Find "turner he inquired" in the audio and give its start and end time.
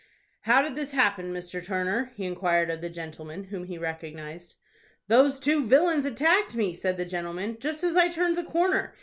1.63-2.71